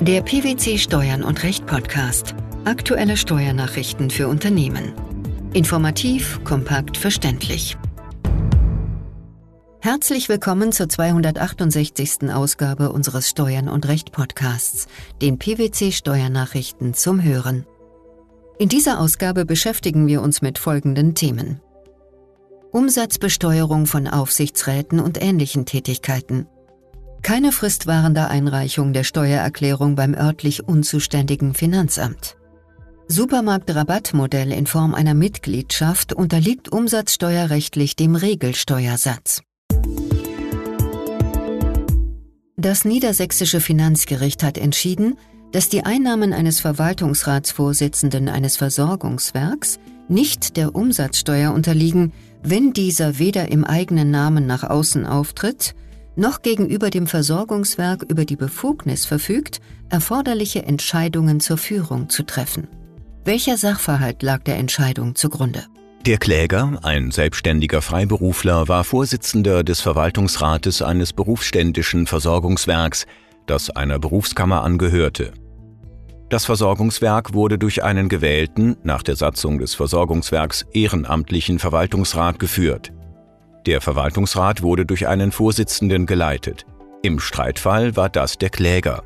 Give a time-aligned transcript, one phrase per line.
[0.00, 2.36] Der PwC Steuern und Recht Podcast.
[2.64, 4.92] Aktuelle Steuernachrichten für Unternehmen.
[5.54, 7.76] Informativ, kompakt, verständlich.
[9.80, 12.32] Herzlich willkommen zur 268.
[12.32, 14.86] Ausgabe unseres Steuern und Recht Podcasts,
[15.20, 17.66] den PwC Steuernachrichten zum Hören.
[18.60, 21.60] In dieser Ausgabe beschäftigen wir uns mit folgenden Themen.
[22.70, 26.46] Umsatzbesteuerung von Aufsichtsräten und ähnlichen Tätigkeiten.
[27.28, 32.38] Keine fristwahrende Einreichung der Steuererklärung beim örtlich unzuständigen Finanzamt.
[33.08, 39.42] Supermarktrabattmodell in Form einer Mitgliedschaft unterliegt umsatzsteuerrechtlich dem Regelsteuersatz.
[42.56, 45.18] Das niedersächsische Finanzgericht hat entschieden,
[45.52, 53.64] dass die Einnahmen eines Verwaltungsratsvorsitzenden eines Versorgungswerks nicht der Umsatzsteuer unterliegen, wenn dieser weder im
[53.64, 55.74] eigenen Namen nach außen auftritt,
[56.18, 62.68] noch gegenüber dem Versorgungswerk über die Befugnis verfügt, erforderliche Entscheidungen zur Führung zu treffen.
[63.24, 65.64] Welcher Sachverhalt lag der Entscheidung zugrunde?
[66.06, 73.06] Der Kläger, ein selbstständiger Freiberufler, war Vorsitzender des Verwaltungsrates eines berufsständischen Versorgungswerks,
[73.46, 75.32] das einer Berufskammer angehörte.
[76.30, 82.92] Das Versorgungswerk wurde durch einen gewählten, nach der Satzung des Versorgungswerks ehrenamtlichen Verwaltungsrat geführt.
[83.68, 86.64] Der Verwaltungsrat wurde durch einen Vorsitzenden geleitet.
[87.02, 89.02] Im Streitfall war das der Kläger.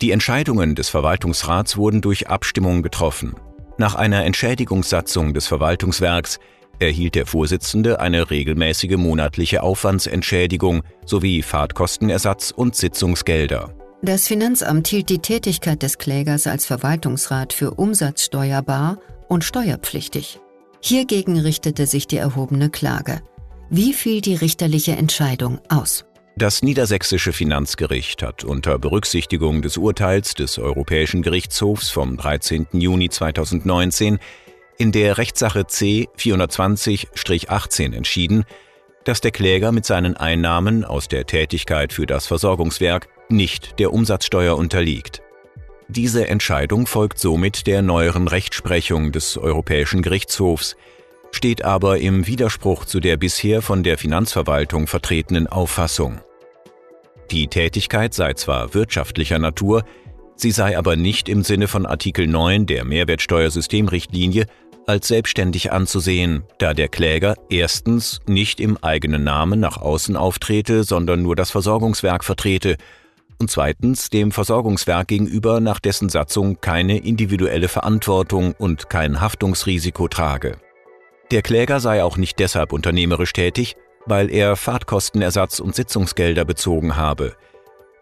[0.00, 3.34] Die Entscheidungen des Verwaltungsrats wurden durch Abstimmung getroffen.
[3.76, 6.38] Nach einer Entschädigungssatzung des Verwaltungswerks
[6.78, 13.74] erhielt der Vorsitzende eine regelmäßige monatliche Aufwandsentschädigung sowie Fahrtkostenersatz und Sitzungsgelder.
[14.00, 20.38] Das Finanzamt hielt die Tätigkeit des Klägers als Verwaltungsrat für umsatzsteuerbar und steuerpflichtig.
[20.80, 23.22] Hiergegen richtete sich die erhobene Klage.
[23.68, 26.04] Wie fiel die richterliche Entscheidung aus?
[26.36, 32.68] Das niedersächsische Finanzgericht hat unter Berücksichtigung des Urteils des Europäischen Gerichtshofs vom 13.
[32.72, 34.18] Juni 2019
[34.78, 38.44] in der Rechtssache C 420-18 entschieden,
[39.04, 44.56] dass der Kläger mit seinen Einnahmen aus der Tätigkeit für das Versorgungswerk nicht der Umsatzsteuer
[44.56, 45.22] unterliegt.
[45.88, 50.76] Diese Entscheidung folgt somit der neueren Rechtsprechung des Europäischen Gerichtshofs,
[51.36, 56.20] steht aber im Widerspruch zu der bisher von der Finanzverwaltung vertretenen Auffassung.
[57.30, 59.84] Die Tätigkeit sei zwar wirtschaftlicher Natur,
[60.34, 64.46] sie sei aber nicht im Sinne von Artikel 9 der Mehrwertsteuersystemrichtlinie
[64.86, 71.22] als selbstständig anzusehen, da der Kläger erstens nicht im eigenen Namen nach außen auftrete, sondern
[71.22, 72.76] nur das Versorgungswerk vertrete
[73.38, 80.56] und zweitens dem Versorgungswerk gegenüber nach dessen Satzung keine individuelle Verantwortung und kein Haftungsrisiko trage.
[81.32, 83.76] Der Kläger sei auch nicht deshalb unternehmerisch tätig,
[84.06, 87.34] weil er Fahrtkostenersatz und Sitzungsgelder bezogen habe.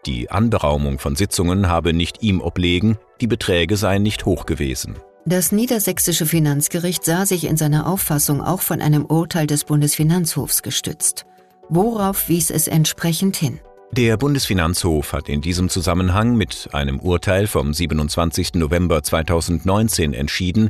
[0.05, 4.97] Die Anberaumung von Sitzungen habe nicht ihm oblegen, die Beträge seien nicht hoch gewesen.
[5.25, 11.25] Das niedersächsische Finanzgericht sah sich in seiner Auffassung auch von einem Urteil des Bundesfinanzhofs gestützt.
[11.67, 13.59] Worauf wies es entsprechend hin?
[13.91, 18.53] Der Bundesfinanzhof hat in diesem Zusammenhang mit einem Urteil vom 27.
[18.53, 20.69] November 2019 entschieden,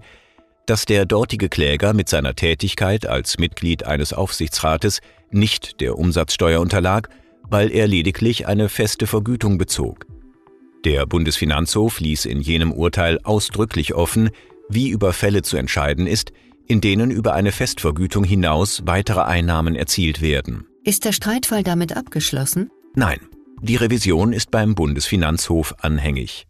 [0.65, 7.09] dass der dortige Kläger mit seiner Tätigkeit als Mitglied eines Aufsichtsrates nicht der Umsatzsteuer unterlag,
[7.49, 10.05] weil er lediglich eine feste Vergütung bezog.
[10.83, 14.29] Der Bundesfinanzhof ließ in jenem Urteil ausdrücklich offen,
[14.69, 16.31] wie über Fälle zu entscheiden ist,
[16.67, 20.65] in denen über eine Festvergütung hinaus weitere Einnahmen erzielt werden.
[20.83, 22.69] Ist der Streitfall damit abgeschlossen?
[22.95, 23.19] Nein,
[23.61, 26.45] die Revision ist beim Bundesfinanzhof anhängig.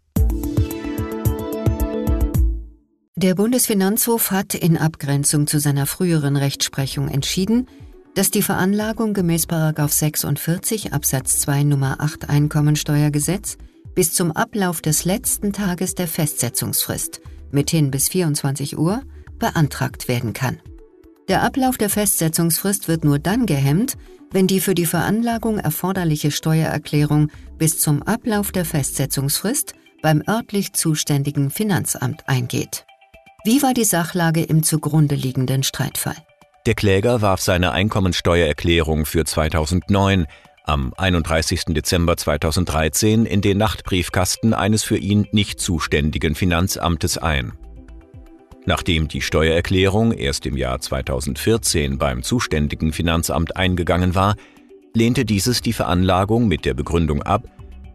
[3.18, 7.66] Der Bundesfinanzhof hat in Abgrenzung zu seiner früheren Rechtsprechung entschieden,
[8.14, 13.56] dass die Veranlagung gemäß 46 Absatz 2 Nummer 8 Einkommensteuergesetz
[13.94, 19.00] bis zum Ablauf des letzten Tages der Festsetzungsfrist, mithin bis 24 Uhr,
[19.38, 20.60] beantragt werden kann.
[21.28, 23.96] Der Ablauf der Festsetzungsfrist wird nur dann gehemmt,
[24.30, 29.72] wenn die für die Veranlagung erforderliche Steuererklärung bis zum Ablauf der Festsetzungsfrist
[30.02, 32.84] beim örtlich zuständigen Finanzamt eingeht.
[33.46, 36.16] Wie war die Sachlage im zugrunde liegenden Streitfall?
[36.66, 40.26] Der Kläger warf seine Einkommensteuererklärung für 2009
[40.64, 41.66] am 31.
[41.66, 47.52] Dezember 2013 in den Nachtbriefkasten eines für ihn nicht zuständigen Finanzamtes ein.
[48.64, 54.34] Nachdem die Steuererklärung erst im Jahr 2014 beim zuständigen Finanzamt eingegangen war,
[54.92, 57.44] lehnte dieses die Veranlagung mit der Begründung ab,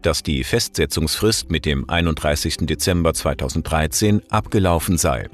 [0.00, 2.56] dass die Festsetzungsfrist mit dem 31.
[2.62, 5.28] Dezember 2013 abgelaufen sei.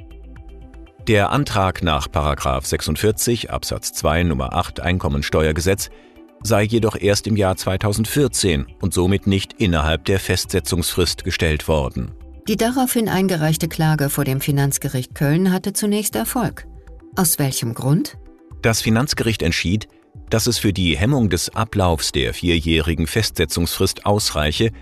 [1.08, 5.88] Der Antrag nach 46 Absatz 2 Nummer 8 Einkommensteuergesetz
[6.42, 12.12] sei jedoch erst im Jahr 2014 und somit nicht innerhalb der Festsetzungsfrist gestellt worden.
[12.46, 16.66] Die daraufhin eingereichte Klage vor dem Finanzgericht Köln hatte zunächst Erfolg.
[17.16, 18.18] Aus welchem Grund?
[18.60, 19.88] Das Finanzgericht entschied,
[20.28, 24.72] dass es für die Hemmung des Ablaufs der vierjährigen Festsetzungsfrist ausreiche,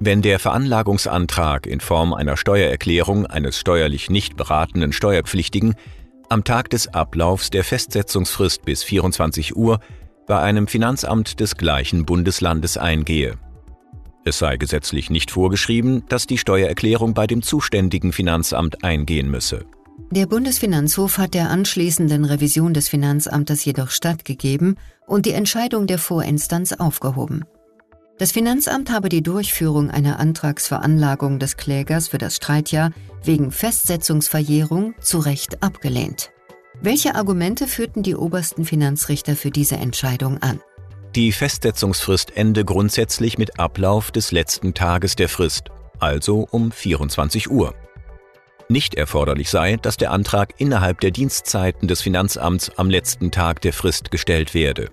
[0.00, 5.74] wenn der Veranlagungsantrag in Form einer Steuererklärung eines steuerlich nicht beratenden Steuerpflichtigen
[6.30, 9.78] am Tag des Ablaufs der Festsetzungsfrist bis 24 Uhr
[10.26, 13.34] bei einem Finanzamt des gleichen Bundeslandes eingehe.
[14.24, 19.66] Es sei gesetzlich nicht vorgeschrieben, dass die Steuererklärung bei dem zuständigen Finanzamt eingehen müsse.
[20.10, 24.76] Der Bundesfinanzhof hat der anschließenden Revision des Finanzamtes jedoch stattgegeben
[25.06, 27.44] und die Entscheidung der Vorinstanz aufgehoben.
[28.20, 32.92] Das Finanzamt habe die Durchführung einer Antragsveranlagung des Klägers für das Streitjahr
[33.24, 36.30] wegen Festsetzungsverjährung zu Recht abgelehnt.
[36.82, 40.60] Welche Argumente führten die obersten Finanzrichter für diese Entscheidung an?
[41.14, 47.74] Die Festsetzungsfrist ende grundsätzlich mit Ablauf des letzten Tages der Frist, also um 24 Uhr.
[48.68, 53.72] Nicht erforderlich sei, dass der Antrag innerhalb der Dienstzeiten des Finanzamts am letzten Tag der
[53.72, 54.90] Frist gestellt werde.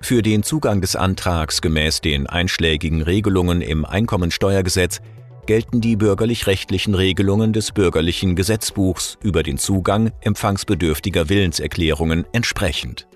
[0.00, 5.00] Für den Zugang des Antrags gemäß den einschlägigen Regelungen im Einkommensteuergesetz
[5.46, 13.08] gelten die bürgerlich-rechtlichen Regelungen des bürgerlichen Gesetzbuchs über den Zugang empfangsbedürftiger Willenserklärungen entsprechend.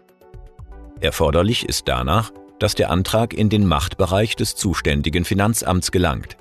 [1.00, 6.36] Erforderlich ist danach, dass der Antrag in den Machtbereich des zuständigen Finanzamts gelangt.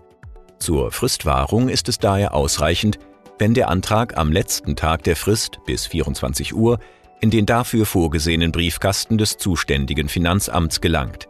[0.60, 3.00] Zur Fristwahrung ist es daher ausreichend,
[3.40, 6.80] wenn der Antrag am letzten Tag der Frist bis 24 Uhr
[7.22, 11.30] in den dafür vorgesehenen Briefkasten des zuständigen Finanzamts gelangt.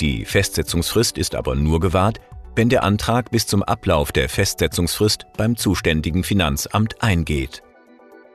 [0.00, 2.20] Die Festsetzungsfrist ist aber nur gewahrt,
[2.54, 7.62] wenn der Antrag bis zum Ablauf der Festsetzungsfrist beim zuständigen Finanzamt eingeht.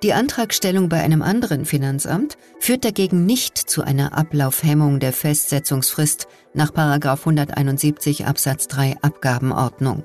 [0.03, 6.71] Die Antragstellung bei einem anderen Finanzamt führt dagegen nicht zu einer Ablaufhemmung der Festsetzungsfrist nach
[6.75, 10.03] 171 Absatz 3 Abgabenordnung.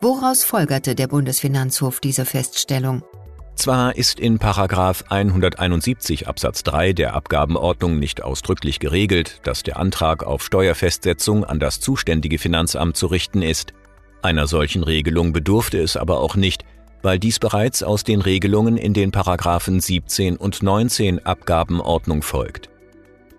[0.00, 3.02] Woraus folgerte der Bundesfinanzhof diese Feststellung?
[3.58, 10.22] Zwar ist in Paragraf 171 Absatz 3 der Abgabenordnung nicht ausdrücklich geregelt, dass der Antrag
[10.22, 13.72] auf Steuerfestsetzung an das zuständige Finanzamt zu richten ist.
[14.22, 16.64] Einer solchen Regelung bedurfte es aber auch nicht,
[17.02, 22.70] weil dies bereits aus den Regelungen in den Paragraphen 17 und 19 Abgabenordnung folgt.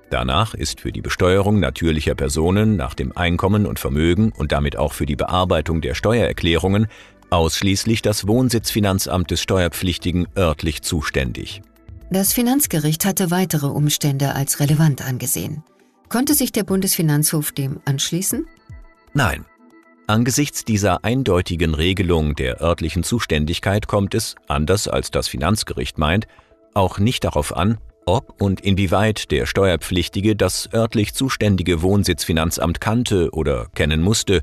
[0.10, 4.92] Danach ist für die Besteuerung natürlicher Personen nach dem Einkommen und Vermögen und damit auch
[4.92, 6.88] für die Bearbeitung der Steuererklärungen
[7.30, 11.62] Ausschließlich das Wohnsitzfinanzamt des Steuerpflichtigen örtlich zuständig.
[12.10, 15.64] Das Finanzgericht hatte weitere Umstände als relevant angesehen.
[16.10, 18.48] Konnte sich der Bundesfinanzhof dem anschließen?
[19.14, 19.46] Nein.
[20.08, 26.26] Angesichts dieser eindeutigen Regelung der örtlichen Zuständigkeit kommt es, anders als das Finanzgericht meint,
[26.74, 27.78] auch nicht darauf an,
[28.08, 34.42] ob und inwieweit der Steuerpflichtige das örtlich zuständige Wohnsitzfinanzamt kannte oder kennen musste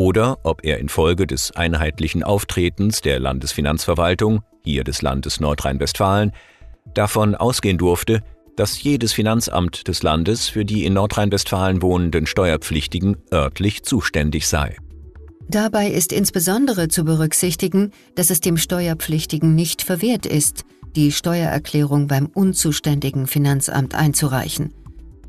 [0.00, 6.32] oder ob er infolge des einheitlichen Auftretens der Landesfinanzverwaltung, hier des Landes Nordrhein-Westfalen,
[6.94, 8.22] davon ausgehen durfte,
[8.56, 14.74] dass jedes Finanzamt des Landes für die in Nordrhein-Westfalen wohnenden Steuerpflichtigen örtlich zuständig sei.
[15.50, 20.64] Dabei ist insbesondere zu berücksichtigen, dass es dem Steuerpflichtigen nicht verwehrt ist,
[20.96, 24.72] die Steuererklärung beim unzuständigen Finanzamt einzureichen.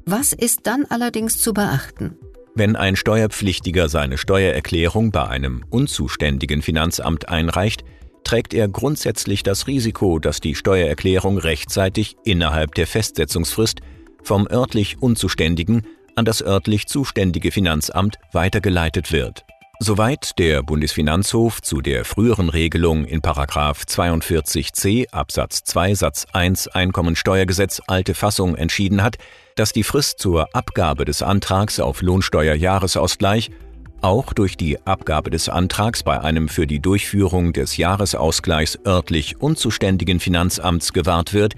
[0.05, 2.15] Was ist dann allerdings zu beachten?
[2.53, 7.85] Wenn ein Steuerpflichtiger seine Steuererklärung bei einem unzuständigen Finanzamt einreicht,
[8.25, 13.79] trägt er grundsätzlich das Risiko, dass die Steuererklärung rechtzeitig innerhalb der Festsetzungsfrist
[14.21, 19.45] vom örtlich Unzuständigen an das örtlich zuständige Finanzamt weitergeleitet wird.
[19.79, 28.13] Soweit der Bundesfinanzhof zu der früheren Regelung in 42c Absatz 2 Satz 1 Einkommensteuergesetz alte
[28.13, 29.17] Fassung entschieden hat,
[29.55, 33.51] dass die Frist zur Abgabe des Antrags auf Lohnsteuerjahresausgleich
[34.01, 40.19] auch durch die Abgabe des Antrags bei einem für die Durchführung des Jahresausgleichs örtlich unzuständigen
[40.19, 41.53] Finanzamts gewahrt wird,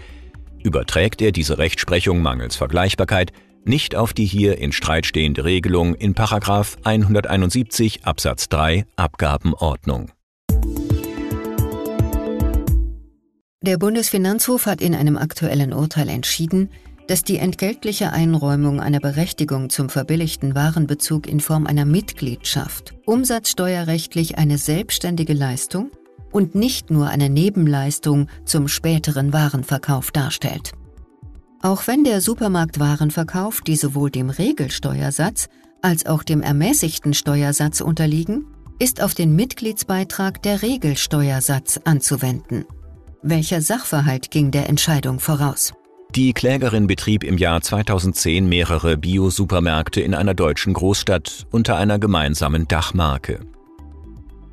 [0.63, 3.31] überträgt er diese Rechtsprechung mangels Vergleichbarkeit
[3.65, 10.11] nicht auf die hier in Streit stehende Regelung in 171 Absatz 3 Abgabenordnung.
[13.61, 16.69] Der Bundesfinanzhof hat in einem aktuellen Urteil entschieden,
[17.07, 24.57] dass die entgeltliche Einräumung einer Berechtigung zum verbilligten Warenbezug in Form einer Mitgliedschaft umsatzsteuerrechtlich eine
[24.57, 25.91] selbstständige Leistung
[26.31, 30.71] und nicht nur eine Nebenleistung zum späteren Warenverkauf darstellt.
[31.61, 35.47] Auch wenn der Supermarktwarenverkauf die sowohl dem Regelsteuersatz
[35.81, 38.47] als auch dem ermäßigten Steuersatz unterliegen,
[38.79, 42.65] ist auf den Mitgliedsbeitrag der Regelsteuersatz anzuwenden.
[43.21, 45.73] Welcher Sachverhalt ging der Entscheidung voraus?
[46.15, 52.67] Die Klägerin betrieb im Jahr 2010 mehrere Bio-Supermärkte in einer deutschen Großstadt unter einer gemeinsamen
[52.67, 53.39] Dachmarke.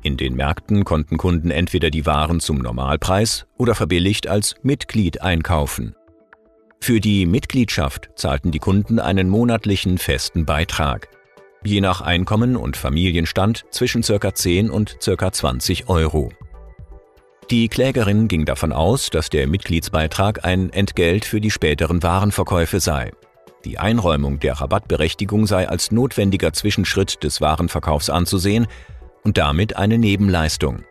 [0.01, 5.93] In den Märkten konnten Kunden entweder die Waren zum Normalpreis oder verbilligt als Mitglied einkaufen.
[6.79, 11.09] Für die Mitgliedschaft zahlten die Kunden einen monatlichen festen Beitrag.
[11.63, 14.33] Je nach Einkommen und Familienstand zwischen ca.
[14.33, 15.31] 10 und ca.
[15.31, 16.31] 20 Euro.
[17.51, 23.11] Die Klägerin ging davon aus, dass der Mitgliedsbeitrag ein Entgelt für die späteren Warenverkäufe sei.
[23.65, 28.67] Die Einräumung der Rabattberechtigung sei als notwendiger Zwischenschritt des Warenverkaufs anzusehen
[29.25, 30.85] und damit eine Nebenleistung.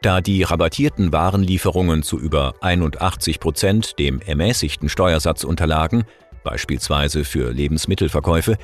[0.00, 6.04] Da die rabattierten Warenlieferungen zu über 81 Prozent dem ermäßigten Steuersatz unterlagen,
[6.44, 8.58] beispielsweise für Lebensmittelverkäufe,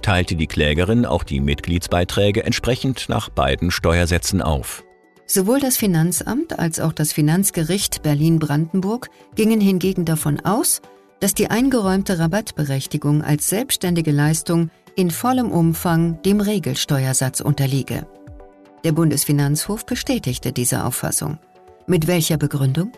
[0.00, 4.82] teilte die Klägerin auch die Mitgliedsbeiträge entsprechend nach beiden Steuersätzen auf.
[5.26, 10.82] Sowohl das Finanzamt als auch das Finanzgericht Berlin-Brandenburg gingen hingegen davon aus,
[11.20, 18.06] dass die eingeräumte Rabattberechtigung als selbstständige Leistung in vollem Umfang dem Regelsteuersatz unterliege.
[18.84, 21.38] Der Bundesfinanzhof bestätigte diese Auffassung.
[21.86, 22.92] Mit welcher Begründung?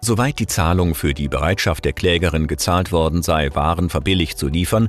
[0.00, 4.88] Soweit die Zahlung für die Bereitschaft der Klägerin gezahlt worden sei, Waren verbilligt zu liefern,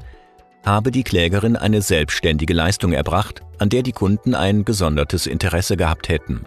[0.65, 6.09] habe die Klägerin eine selbstständige Leistung erbracht, an der die Kunden ein gesondertes Interesse gehabt
[6.09, 6.45] hätten.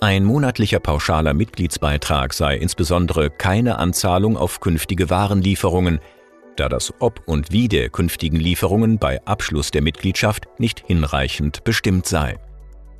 [0.00, 6.00] Ein monatlicher pauschaler Mitgliedsbeitrag sei insbesondere keine Anzahlung auf künftige Warenlieferungen,
[6.56, 12.06] da das Ob und Wie der künftigen Lieferungen bei Abschluss der Mitgliedschaft nicht hinreichend bestimmt
[12.06, 12.38] sei.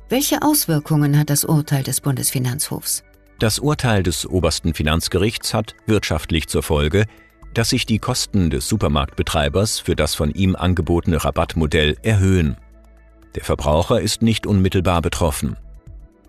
[0.09, 3.03] Welche Auswirkungen hat das Urteil des Bundesfinanzhofs?
[3.39, 7.05] Das Urteil des obersten Finanzgerichts hat wirtschaftlich zur Folge,
[7.53, 12.57] dass sich die Kosten des Supermarktbetreibers für das von ihm angebotene Rabattmodell erhöhen.
[13.35, 15.57] Der Verbraucher ist nicht unmittelbar betroffen.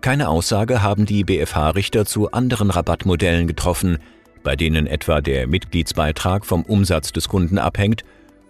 [0.01, 3.97] Keine Aussage haben die BFH-Richter zu anderen Rabattmodellen getroffen,
[4.43, 8.03] bei denen etwa der Mitgliedsbeitrag vom Umsatz des Kunden abhängt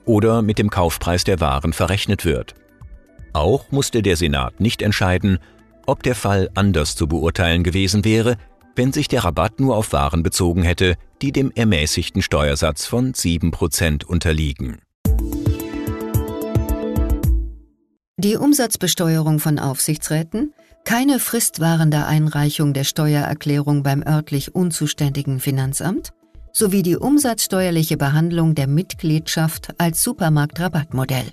[0.06, 2.54] oder mit dem Kaufpreis der Waren verrechnet wird.
[3.34, 5.40] Auch musste der Senat nicht entscheiden,
[5.86, 8.38] ob der Fall anders zu beurteilen gewesen wäre,
[8.76, 14.06] wenn sich der Rabatt nur auf Waren bezogen hätte, die dem ermäßigten Steuersatz von 7%
[14.06, 14.78] unterliegen.
[18.20, 20.54] Die Umsatzbesteuerung von Aufsichtsräten
[20.88, 26.14] keine fristwahrende Einreichung der Steuererklärung beim örtlich unzuständigen Finanzamt
[26.54, 31.26] sowie die umsatzsteuerliche Behandlung der Mitgliedschaft als Supermarktrabattmodell.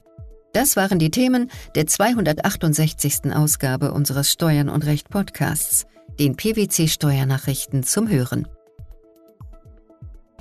[0.55, 3.33] Das waren die Themen der 268.
[3.33, 5.87] Ausgabe unseres Steuern und Recht Podcasts,
[6.19, 8.49] den PwC Steuernachrichten zum Hören.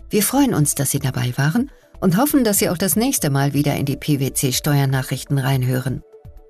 [0.10, 3.54] Wir freuen uns, dass Sie dabei waren und hoffen, dass Sie auch das nächste Mal
[3.54, 6.02] wieder in die PwC Steuernachrichten reinhören.